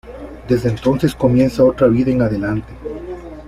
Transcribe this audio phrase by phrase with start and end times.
[0.49, 2.73] Desde entonces comienza otra vida en adelante.